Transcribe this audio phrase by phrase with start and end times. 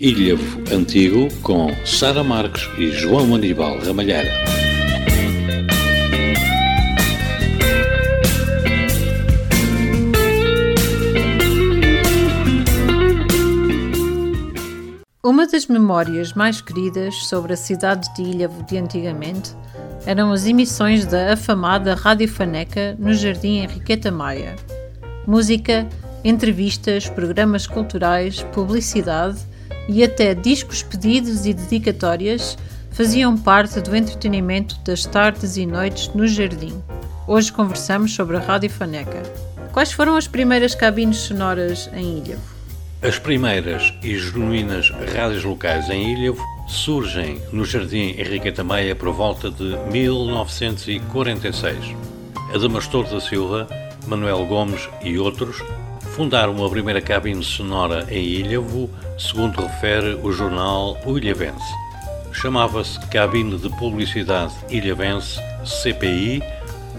[0.00, 4.30] Ilhavo Antigo com Sara Marques e João Aníbal Ramalheira.
[15.20, 19.50] Uma das memórias mais queridas sobre a cidade de Ilhavo de antigamente
[20.06, 24.54] eram as emissões da afamada Rádio Faneca no Jardim Henriqueta Maia.
[25.26, 25.88] Música,
[26.22, 29.38] entrevistas, programas culturais, publicidade
[29.88, 32.58] e até discos pedidos e dedicatórias
[32.90, 36.74] faziam parte do entretenimento das tardes e noites no jardim.
[37.26, 39.22] Hoje conversamos sobre a Rádio Faneca.
[39.72, 42.58] Quais foram as primeiras cabines sonoras em Ilhavo?
[43.00, 49.50] As primeiras e genuínas rádios locais em Ilhavo surgem no Jardim Henriqueta Maia por volta
[49.50, 51.94] de 1946.
[52.52, 53.68] Adamastor da Silva,
[54.06, 55.62] Manuel Gomes e outros
[56.18, 61.72] fundaram a primeira cabine sonora em Ilhavo, segundo refere o jornal O Ilhavense.
[62.32, 66.42] Chamava-se Cabine de Publicidade Ilhavense, CPI,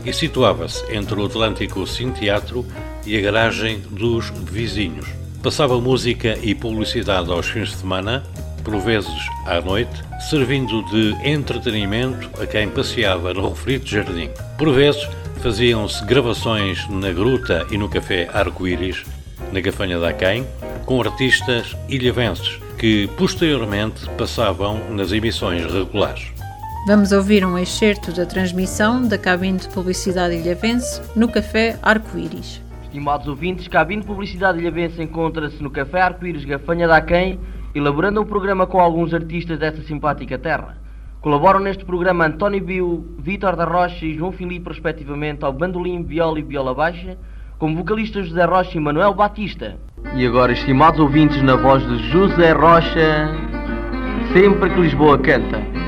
[0.05, 2.65] e situava-se entre o Atlântico Cine Teatro
[3.05, 5.09] e a garagem dos vizinhos.
[5.43, 8.23] Passava música e publicidade aos fins de semana,
[8.63, 9.11] por vezes
[9.45, 14.29] à noite, servindo de entretenimento a quem passeava no referido jardim.
[14.57, 15.05] Por vezes,
[15.41, 19.05] faziam-se gravações na Gruta e no Café Arco-Íris,
[19.53, 20.45] na Gafanha da Aquém,
[20.85, 26.31] com artistas ilhavenses que posteriormente passavam nas emissões regulares.
[26.87, 32.61] Vamos ouvir um excerto da transmissão da cabine de publicidade ilhavense no Café Arco-Íris.
[32.83, 37.39] Estimados ouvintes, Cabine Publicidade Ilhavense encontra-se no Café Arco-Íris Gafanha da Aquém,
[37.75, 40.75] elaborando um programa com alguns artistas dessa simpática terra.
[41.21, 46.39] Colaboram neste programa António Biu, Vítor da Rocha e João Filipe, respectivamente, ao bandolim, viola
[46.39, 47.17] e viola baixa,
[47.57, 49.75] como vocalistas José Rocha e Manuel Batista.
[50.15, 53.35] E agora, estimados ouvintes, na voz de José Rocha,
[54.31, 55.78] sempre que Lisboa canta.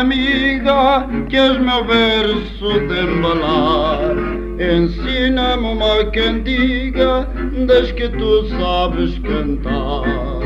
[0.00, 4.00] Amiga, que és meu verso de embalar.
[4.58, 7.28] Ensina-me uma cantiga
[7.66, 10.40] das que tu sabes cantar.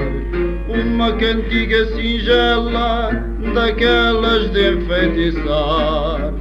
[0.68, 3.10] Uma cantiga singela,
[3.54, 6.34] daquelas de enfeitiçar.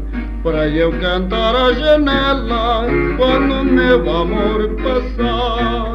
[0.43, 2.85] Para eu cantar à janela,
[3.17, 5.93] quando meu amor passar.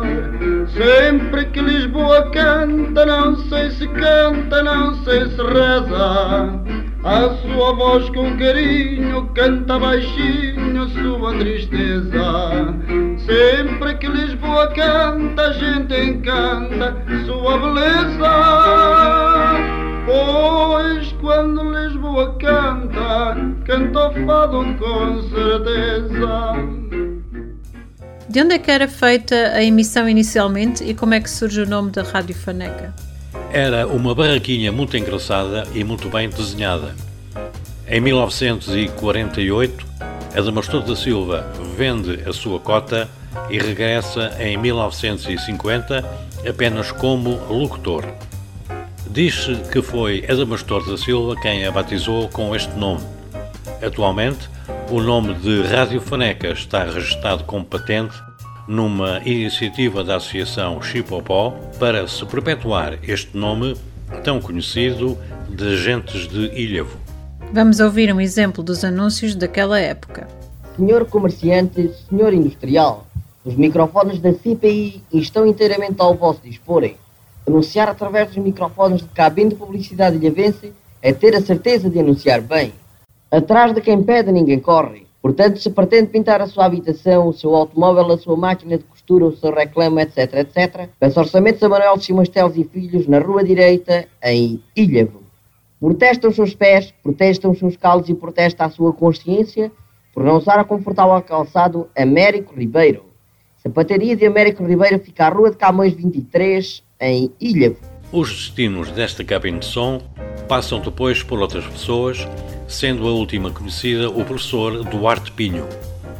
[0.68, 6.67] Sempre que Lisboa canta, não sei se canta, não sei se reza.
[7.08, 12.74] A sua voz com carinho canta baixinho sua tristeza.
[13.24, 18.28] Sempre que Lisboa canta, a gente encanta sua beleza.
[20.04, 26.52] Pois quando Lisboa canta, canta o fado com certeza.
[28.28, 31.66] De onde é que era feita a emissão inicialmente e como é que surge o
[31.66, 33.07] nome da Rádio Faneca?
[33.52, 36.94] Era uma barraquinha muito engraçada e muito bem desenhada.
[37.88, 39.86] Em 1948,
[40.36, 43.08] Adamastor da Silva vende a sua cota
[43.48, 46.04] e regressa em 1950
[46.46, 48.04] apenas como locutor.
[49.10, 53.00] Diz-se que foi Adamastor da Silva quem a batizou com este nome.
[53.82, 54.50] Atualmente,
[54.90, 58.27] o nome de Rádio Faneca está registado como patente
[58.68, 63.74] numa iniciativa da Associação Chipopó para se perpetuar este nome
[64.22, 65.16] tão conhecido
[65.48, 66.96] de agentes de Ilhavo.
[67.50, 70.28] Vamos ouvir um exemplo dos anúncios daquela época.
[70.76, 73.06] Senhor comerciante, senhor industrial,
[73.42, 76.96] os microfones da CPI estão inteiramente ao vosso disporem.
[77.46, 82.42] Anunciar através dos microfones de cabine de publicidade ilhavense é ter a certeza de anunciar
[82.42, 82.74] bem.
[83.30, 85.07] Atrás de quem pede, ninguém corre.
[85.20, 89.26] Portanto, se pretende pintar a sua habitação, o seu automóvel, a sua máquina de costura,
[89.26, 94.06] o seu reclamo, etc, etc, peça orçamentos a Manuel Simastelos e Filhos, na Rua Direita,
[94.22, 95.22] em Ilhavo.
[95.80, 99.72] Protestam os seus pés, protestam os seus calos e protesta a sua consciência
[100.14, 103.04] por não usar a confortável calçado Américo Ribeiro.
[103.62, 107.76] Sapataria de Américo Ribeiro fica à Rua de Camões 23, em Ilhavo.
[108.10, 110.00] Os destinos desta cabine de som
[110.48, 112.26] passam depois por outras pessoas
[112.68, 115.66] sendo a última conhecida o professor Duarte Pinho.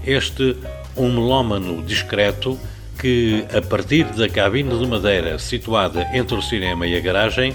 [0.05, 0.56] Este,
[0.97, 2.59] um melómano discreto
[2.99, 7.55] que, a partir da cabine de madeira situada entre o cinema e a garagem,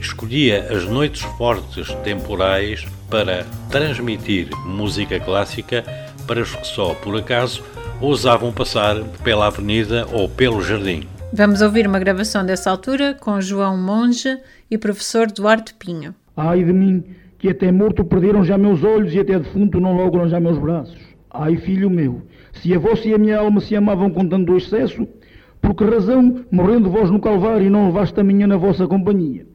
[0.00, 5.84] escolhia as noites fortes temporais para transmitir música clássica
[6.26, 7.62] para os que só por acaso
[8.00, 11.06] ousavam passar pela avenida ou pelo jardim.
[11.32, 14.38] Vamos ouvir uma gravação dessa altura com João Monge
[14.70, 16.14] e professor Duarte Pinho.
[16.36, 17.04] Ai de mim,
[17.38, 20.98] que até morto perderam já meus olhos e até defunto não logram já meus braços.
[21.30, 25.06] Ai, filho meu, se a vossa e a minha alma se amavam com tanto excesso,
[25.60, 29.46] por que razão, morrendo vós no Calvário, não levaste a minha na vossa companhia?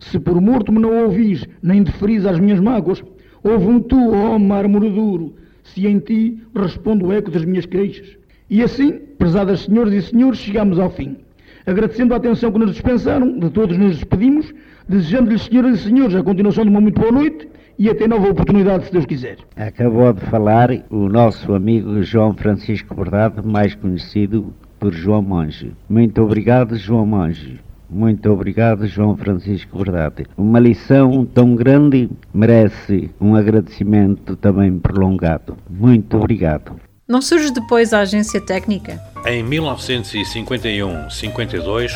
[0.00, 3.02] Se por morto me não ouvis, nem deferis às minhas mágoas,
[3.42, 8.18] ouve-me tu, ó mármore duro, se em ti respondo o eco das minhas queixas.
[8.50, 11.16] E assim, prezadas senhoras e senhores, chegamos ao fim.
[11.66, 14.52] Agradecendo a atenção que nos dispensaram, de todos nos despedimos,
[14.88, 18.84] desejando-lhes, senhoras e senhores, a continuação de uma muito boa noite e até nova oportunidade,
[18.84, 19.38] se Deus quiser.
[19.56, 25.72] Acabou de falar o nosso amigo João Francisco Verdade, mais conhecido por João Monge.
[25.88, 27.58] Muito obrigado, João Monge.
[27.88, 30.26] Muito obrigado, João Francisco Verdade.
[30.36, 35.56] Uma lição tão grande merece um agradecimento também prolongado.
[35.70, 36.72] Muito obrigado.
[37.06, 38.98] Não surge depois a agência técnica?
[39.26, 41.90] Em 1951-52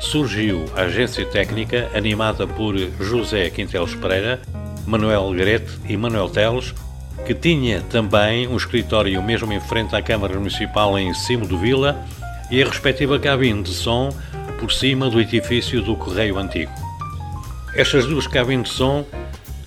[0.00, 4.42] surgiu a agência técnica animada por José Quintelos Pereira,
[4.84, 6.74] Manuel Grete e Manuel Teles,
[7.24, 12.04] que tinha também um escritório mesmo em frente à Câmara Municipal em Cimo do Vila
[12.50, 14.08] e a respectiva cabine de som
[14.58, 16.72] por cima do edifício do Correio Antigo.
[17.76, 19.06] Estas duas cabines de som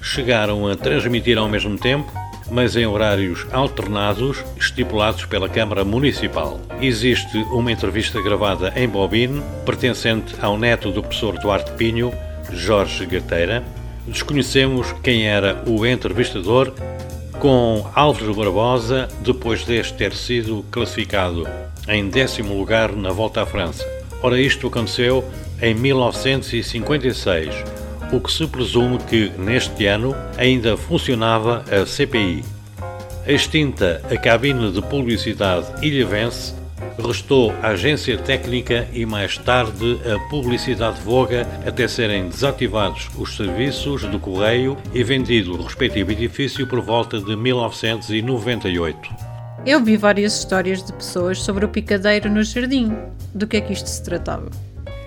[0.02, 2.12] chegaram a transmitir ao mesmo tempo,
[2.51, 6.59] mas em horários alternados estipulados pela Câmara Municipal.
[6.81, 12.13] Existe uma entrevista gravada em bobine, pertencente ao neto do professor Duarte Pinho,
[12.51, 13.63] Jorge Gateira.
[14.06, 16.74] Desconhecemos quem era o entrevistador,
[17.39, 21.47] com Álvaro Barbosa, depois deste ter sido classificado
[21.88, 23.86] em décimo lugar na Volta à França.
[24.21, 25.24] Ora, isto aconteceu
[25.62, 27.81] em 1956,
[28.12, 32.44] o que se presume que, neste ano, ainda funcionava a CPI.
[33.25, 36.54] Extinta a cabine de publicidade ilhavense,
[36.98, 44.04] restou a agência técnica e mais tarde a publicidade voga até serem desativados os serviços
[44.04, 49.31] do correio e vendido o respectivo edifício por volta de 1998.
[49.66, 52.92] Eu vi várias histórias de pessoas sobre o picadeiro no jardim.
[53.34, 54.50] Do que é que isto se tratava?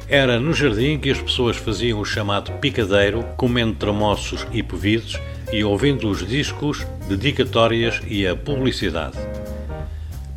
[0.08, 5.18] Era no jardim que as pessoas faziam o chamado picadeiro, comendo tramoços e povidos
[5.52, 9.16] e ouvindo os discos, dedicatórias e a publicidade.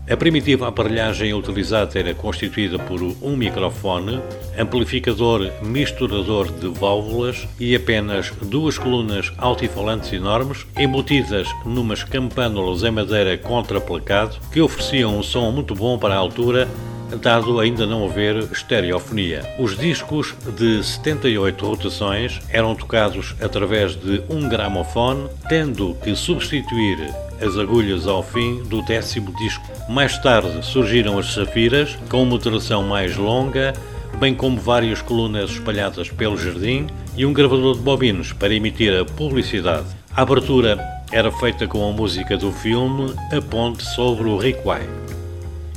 [0.10, 4.22] A primitiva aparelhagem utilizada era constituída por um microfone,
[4.58, 13.38] amplificador misturador de válvulas e apenas duas colunas altifalantes enormes embutidas numas campânulas em madeira
[13.38, 16.70] contraplacado que ofereciam um som muito bom para a altura
[17.16, 19.44] dado ainda não haver estereofonia.
[19.58, 26.98] Os discos de 78 rotações eram tocados através de um gramofone, tendo que substituir
[27.42, 29.66] as agulhas ao fim do décimo disco.
[29.90, 33.74] Mais tarde surgiram as safiras, com uma duração mais longa,
[34.20, 39.06] bem como várias colunas espalhadas pelo jardim e um gravador de bobinos para emitir a
[39.06, 39.88] publicidade.
[40.16, 40.80] A abertura
[41.12, 44.88] era feita com a música do filme A Ponte sobre o Riquai.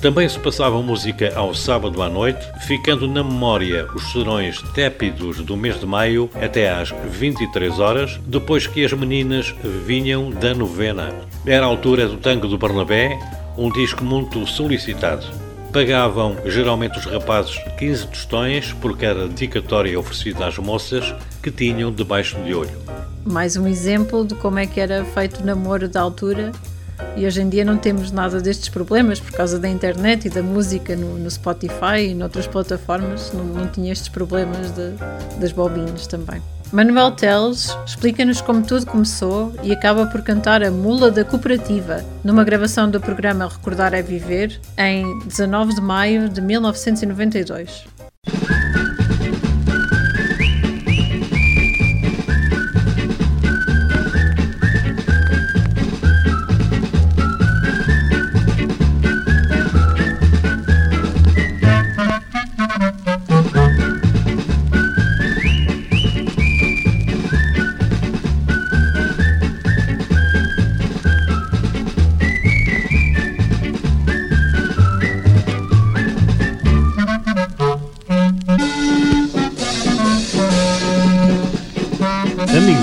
[0.01, 5.59] Também se passava música ao sábado à noite, ficando na memória os serões tépidos do
[5.59, 9.55] mês de maio até às 23 horas, depois que as meninas
[9.85, 11.15] vinham da novena.
[11.45, 13.19] Era a altura do Tango do Barnabé,
[13.59, 15.27] um disco muito solicitado.
[15.71, 22.41] Pagavam geralmente os rapazes 15 tostões por cada dedicatória oferecida às moças que tinham debaixo
[22.41, 22.77] de olho.
[23.23, 26.53] Mais um exemplo de como é que era feito o namoro da altura
[27.17, 30.43] e hoje em dia não temos nada destes problemas por causa da internet e da
[30.43, 33.33] música no, no Spotify e noutras plataformas.
[33.33, 34.93] Não, não tinha estes problemas de,
[35.39, 36.43] das bobines também.
[36.73, 42.45] Manuel Teles explica-nos como tudo começou e acaba por cantar a Mula da Cooperativa, numa
[42.45, 48.00] gravação do programa Recordar é Viver, em 19 de maio de 1992.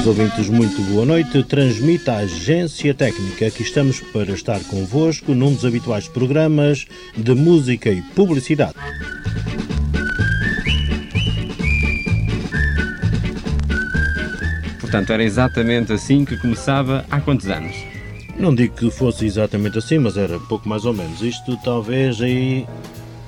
[0.08, 1.44] Ouvintes, muito boa noite.
[1.44, 3.48] Transmite a Agência Técnica.
[3.48, 8.76] Aqui estamos para estar convosco num dos habituais programas de música e publicidade.
[14.80, 17.76] Portanto, era exatamente assim que começava há quantos anos?
[18.40, 21.22] Não digo que fosse exatamente assim, mas era pouco mais ou menos.
[21.22, 22.66] Isto talvez aí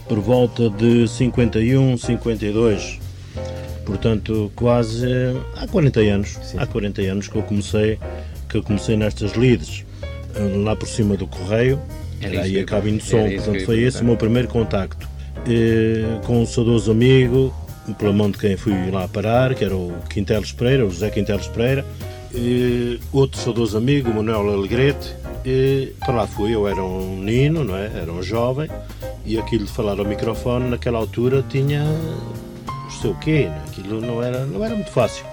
[0.07, 3.09] por volta de 51, 52.
[3.89, 5.08] Portanto, quase
[5.55, 6.38] há 40 anos.
[6.43, 6.60] Sim.
[6.60, 8.00] Há 40 anos que eu comecei,
[8.48, 9.84] que eu comecei nestas lides,
[10.63, 11.79] lá por cima do correio.
[12.22, 13.29] Era aí a cabine de som.
[13.29, 15.08] Portanto, foi esse o meu primeiro contacto.
[15.48, 17.53] E, com um saudoso amigo,
[17.98, 21.48] pela mão de quem fui lá parar, que era o Quintelos Pereira, o José Quintelos
[21.48, 21.86] Pereira,
[22.34, 25.15] e outro saudoso amigo, o Manuel Alegrete,
[25.46, 27.89] e para lá fui, eu era um menino, não é?
[27.96, 28.69] Era um jovem,
[29.25, 31.84] e aquilo de falar ao microfone naquela altura tinha
[32.89, 33.62] não sei o quê, né?
[33.67, 35.24] aquilo não era, não era muito fácil.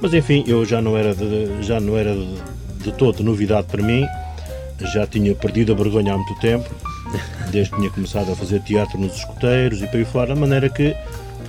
[0.00, 2.38] Mas enfim, eu já não era de, já não era de,
[2.84, 4.06] de todo novidade para mim,
[4.92, 6.68] já tinha perdido a vergonha há muito tempo,
[7.50, 10.68] desde que tinha começado a fazer teatro nos escuteiros e para aí fora, de maneira
[10.68, 10.94] que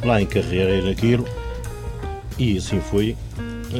[0.03, 1.25] lá encarreirei naquilo
[2.37, 3.15] e assim foi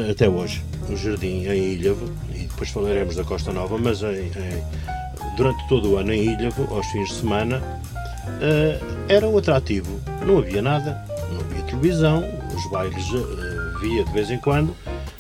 [0.10, 0.64] até hoje.
[0.90, 5.92] No jardim em Ilhavo, e depois falaremos da Costa Nova, mas em, em, durante todo
[5.92, 10.00] o ano em Ilhavo, aos fins de semana, uh, era um atrativo.
[10.26, 11.06] Não havia nada,
[11.84, 12.24] televisão,
[12.56, 14.74] os bailes uh, via de vez em quando,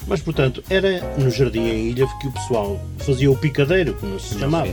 [0.07, 4.39] mas portanto era no jardim em Ilhavo que o pessoal fazia o picadeiro, como se
[4.39, 4.69] chamava.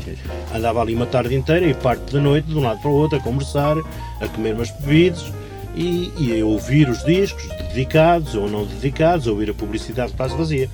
[0.54, 3.18] Andava ali uma tarde inteira e parte da noite, de um lado para o outro,
[3.18, 3.76] a conversar,
[4.20, 5.32] a comer umas bebidas
[5.74, 10.16] e, e a ouvir os discos dedicados ou não dedicados, a ouvir a publicidade que
[10.16, 10.70] quase vazia.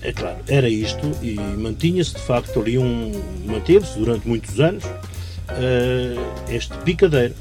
[0.00, 3.10] É claro, era isto e mantinha-se de facto ali um.
[3.44, 7.34] manteve-se durante muitos anos uh, este picadeiro.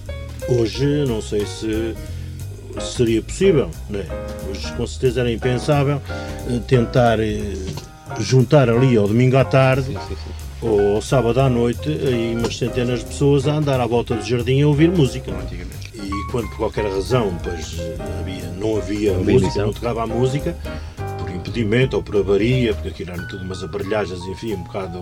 [0.48, 1.96] Hoje não sei se
[2.80, 4.06] seria possível, né?
[4.50, 6.02] hoje com certeza era impensável
[6.50, 10.68] uh, tentar uh, juntar ali ao domingo à tarde sim, sim, sim.
[10.68, 14.24] ou ao sábado à noite e umas centenas de pessoas a andar à volta do
[14.24, 15.32] jardim a ouvir música.
[15.32, 17.78] Antigamente e quando por qualquer razão pois,
[18.20, 20.56] havia, não havia não música, não tocava a música,
[21.18, 25.02] por impedimento ou por avaria, porque aquilo eram tudo umas aparelhagens, enfim, um bocado,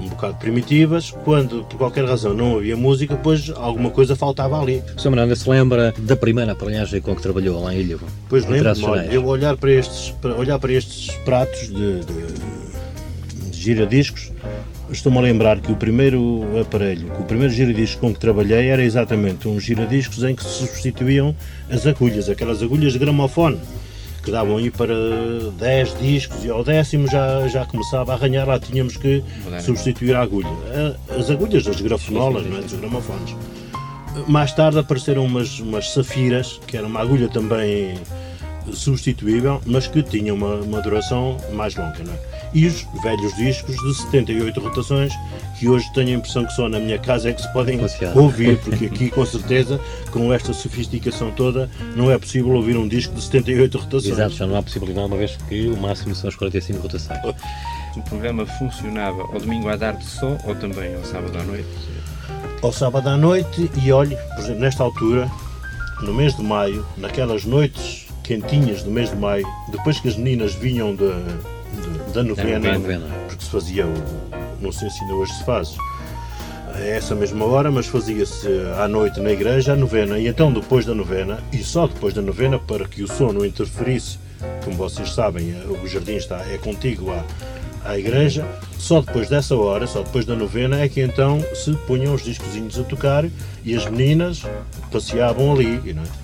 [0.00, 4.82] um bocado primitivas, quando por qualquer razão não havia música, pois alguma coisa faltava ali.
[4.96, 5.10] O Sr.
[5.10, 7.98] Miranda se lembra da primeira aparelhagem com que trabalhou lá em Ilha?
[8.28, 8.72] Pois lembro,
[9.10, 14.32] eu olhar para estes, para olhar para estes pratos de, de, de giradiscos,
[14.92, 18.82] Estou-me a lembrar que o primeiro aparelho, que o primeiro giradisco com que trabalhei era
[18.82, 21.34] exatamente um giradiscos em que se substituíam
[21.70, 23.60] as agulhas, aquelas agulhas de gramofone,
[24.22, 24.94] que davam aí para
[25.58, 29.22] 10 discos e ao décimo já, já começava a arranhar, lá tínhamos que
[29.64, 30.48] substituir a agulha.
[31.18, 33.34] As agulhas das grafonolas, não é, dos gramofones.
[34.26, 37.94] Mais tarde apareceram umas, umas safiras, que era uma agulha também
[38.72, 42.02] substituível, mas que tinha uma, uma duração mais longa.
[42.04, 42.29] Não é?
[42.52, 45.12] E os velhos discos de 78 rotações,
[45.58, 47.78] que hoje tenho a impressão que só na minha casa é que se podem
[48.14, 49.80] ouvir, porque aqui com certeza,
[50.10, 54.12] com esta sofisticação toda, não é possível ouvir um disco de 78 rotações.
[54.12, 57.20] Exato, já não há possibilidade, uma vez que o máximo são as 45 rotações.
[57.96, 61.66] O programa funcionava ao domingo à tarde só ou também ao sábado à noite?
[62.62, 65.28] Ao sábado à noite, e olhe, por exemplo, nesta altura,
[66.02, 70.54] no mês de maio, naquelas noites quentinhas do mês de maio, depois que as meninas
[70.54, 71.59] vinham de, de,
[72.12, 73.94] da novena, novena, porque se fazia, o,
[74.60, 75.76] não sei se ainda hoje se faz,
[76.74, 78.48] a essa mesma hora, mas fazia-se
[78.78, 82.22] à noite na igreja a novena, e então depois da novena, e só depois da
[82.22, 84.18] novena, para que o som não interferisse,
[84.64, 87.24] como vocês sabem, o jardim está, é contíguo à,
[87.84, 88.46] à igreja,
[88.78, 92.78] só depois dessa hora, só depois da novena, é que então se punham os discozinhos
[92.78, 93.24] a tocar
[93.64, 94.42] e as meninas
[94.90, 96.19] passeavam ali, não é?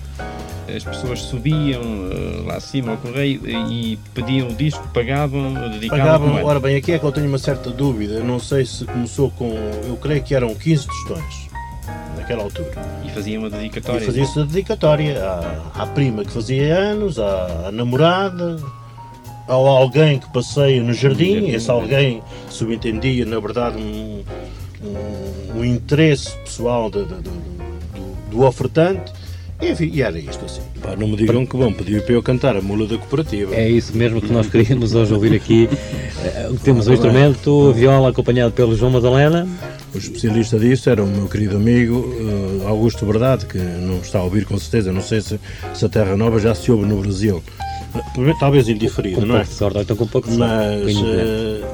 [0.75, 6.27] As pessoas subiam uh, lá acima ao correio e pediam o disco, pagavam, dedicavam.
[6.29, 8.19] Pagavam, ora bem, aqui é que eu tenho uma certa dúvida.
[8.19, 9.49] Não sei se começou com.
[9.87, 11.47] Eu creio que eram 15 tostões
[12.17, 12.71] naquela altura.
[13.05, 14.03] E fazia uma dedicatória.
[14.03, 18.57] E fazia-se a dedicatória à, à, prima que fazia anos, à, à namorada,
[19.47, 21.49] ao alguém que passeia no jardim.
[21.49, 24.23] esse alguém subentendia, na verdade, um,
[24.83, 29.16] um, um interesse pessoal de, de, de, do, do ofertante
[29.61, 30.61] enfim, e era isto assim.
[30.81, 33.55] Pá, não me digam que vão pedir para eu cantar a mula da cooperativa.
[33.55, 35.67] É isso mesmo que nós queríamos hoje ouvir aqui.
[36.23, 39.47] Eh, temos o instrumento, a viola, acompanhado pelo João Madalena.
[39.93, 44.23] O especialista disso era o meu querido amigo uh, Augusto Verdade, que não está a
[44.23, 44.91] ouvir com certeza.
[44.91, 45.39] Não sei se,
[45.73, 47.41] se a Terra Nova já se ouve no Brasil.
[48.15, 49.43] Uh, talvez indiferido, com não é?
[49.43, 51.65] de sorte, então com pouco de Mas uh,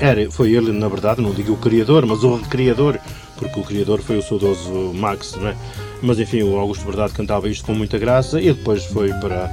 [0.00, 2.98] era, foi ele, na verdade, não digo o criador, mas o criador,
[3.40, 5.56] porque o criador foi o saudoso Max, não é?
[6.02, 9.48] Mas enfim, o Augusto Verdade cantava isto com muita graça e depois foi para,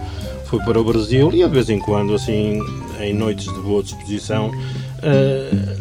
[0.46, 2.62] foi para o Brasil e de vez em quando, assim,
[3.00, 5.78] em noites de boa disposição, uh,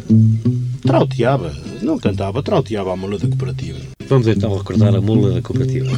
[0.86, 3.78] trauteava, não cantava, trauteava a mula da cooperativa.
[4.08, 5.90] Vamos então recordar a mula da cooperativa.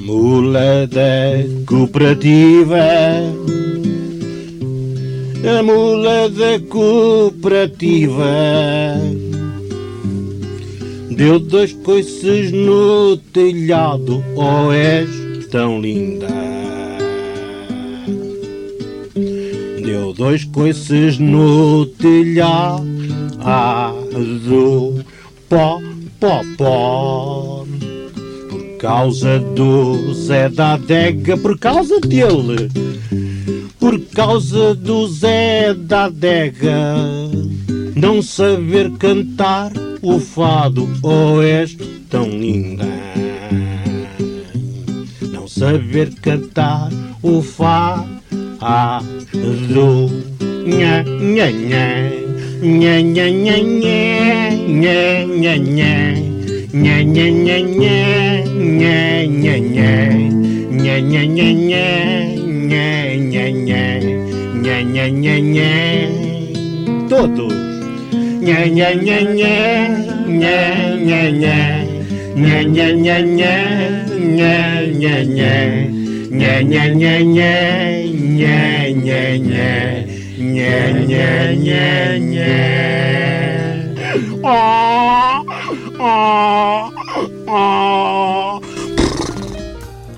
[0.00, 2.78] mula da cooperativa.
[5.58, 8.24] A mula da cooperativa
[11.10, 14.24] deu dois coices no telhado.
[14.36, 16.28] Oh, és tão linda.
[19.84, 22.86] Deu dois coices no telhado.
[25.48, 25.80] Pó,
[26.18, 27.55] pó, pó por
[28.86, 32.70] causa do Zé da Adega, por causa dele,
[33.80, 36.94] por causa do Zé da Adega,
[37.96, 42.86] não saber cantar o fado oeste oh, tão linda.
[45.32, 46.88] Não saber cantar
[47.24, 48.06] o fado
[50.64, 51.50] nha, nha,
[52.62, 53.58] nha, nha, nha,
[54.68, 56.25] nha, nha, nha.
[56.82, 60.08] Nha, nha, nha, nha, nha, nha, nha.
[60.70, 61.86] Nha, nha, nha, nha,
[62.68, 64.00] nha, nha, nha.
[64.62, 66.08] Nha, nha, nha, nha.
[67.10, 67.52] Todos.
[68.40, 69.88] Nha, nha, nha, nha,
[70.26, 71.84] nha, nha, nha.
[72.36, 73.54] Nha, nha, nha, nha,
[74.36, 75.54] nha, nha, nha.
[76.30, 77.52] Nha, nha, nha, nha,
[78.38, 80.04] nha, nha, nha.
[80.38, 83.15] Nha, nha, nha, nha.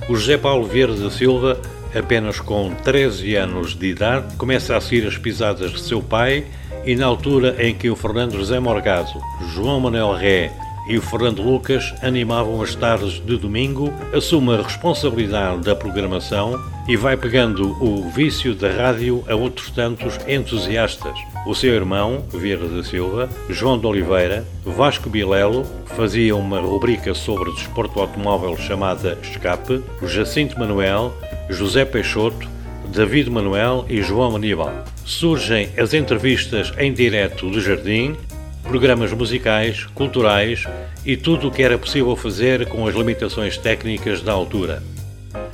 [0.06, 1.58] O José Paulo Vieira da Silva,
[1.98, 6.44] apenas com 13 anos de idade, começa a seguir as pisadas de seu pai
[6.84, 9.18] e na altura em que o Fernando José Morgado,
[9.54, 10.52] João Manuel Ré
[10.86, 16.96] e o Fernando Lucas animavam as tardes de domingo, assume a responsabilidade da programação e
[16.96, 21.18] vai pegando o vício da rádio a outros tantos entusiastas.
[21.46, 27.52] O seu irmão, Vieira da Silva, João de Oliveira, Vasco Bilelo, fazia uma rubrica sobre
[27.52, 31.14] desporto automóvel chamada Escape, Jacinto Manuel,
[31.50, 32.48] José Peixoto,
[32.88, 34.72] David Manuel e João Aníbal.
[35.04, 38.16] Surgem as entrevistas em direto do Jardim,
[38.62, 40.64] programas musicais, culturais
[41.04, 44.82] e tudo o que era possível fazer com as limitações técnicas da altura.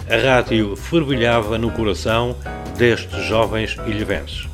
[0.08, 2.36] A rádio fervilhava no coração
[2.76, 4.46] destes jovens ilhevenses.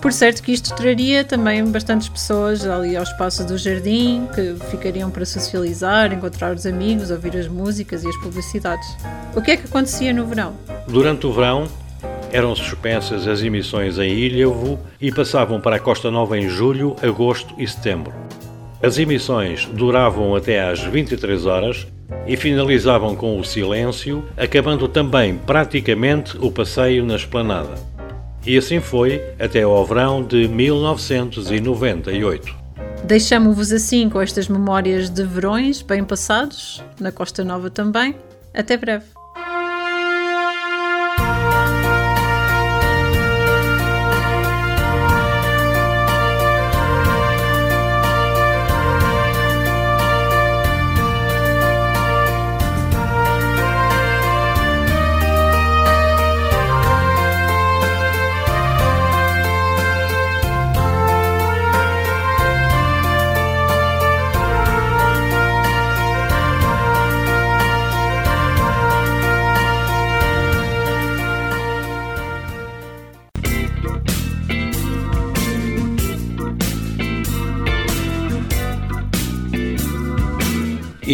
[0.00, 5.10] Por certo que isto traria também bastantes pessoas ali ao espaço do jardim, que ficariam
[5.10, 8.86] para socializar, encontrar os amigos, ouvir as músicas e as publicidades.
[9.34, 10.54] O que é que acontecia no verão?
[10.86, 11.66] Durante o verão,
[12.30, 17.52] eram suspensas as emissões em Ilhavo e passavam para a Costa Nova em julho, agosto
[17.58, 18.12] e setembro.
[18.80, 21.86] As emissões duravam até às 23 horas
[22.26, 27.74] e finalizavam com o silêncio, acabando também praticamente o passeio na esplanada.
[28.46, 32.64] E assim foi até ao verão de 1998.
[33.04, 38.16] Deixamo-vos assim com estas memórias de verões bem passados, na Costa Nova também.
[38.54, 39.04] Até breve.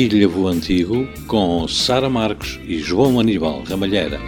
[0.00, 4.18] Ilhavo Antigo com Sara Marcos e João Aníbal Ramalheira.